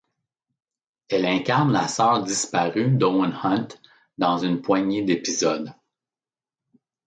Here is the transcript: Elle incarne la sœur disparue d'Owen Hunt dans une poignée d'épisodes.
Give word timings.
Elle 1.09 1.27
incarne 1.27 1.71
la 1.71 1.87
sœur 1.87 2.23
disparue 2.23 2.89
d'Owen 2.89 3.37
Hunt 3.43 3.67
dans 4.17 4.39
une 4.39 4.59
poignée 4.63 5.03
d'épisodes. 5.03 5.75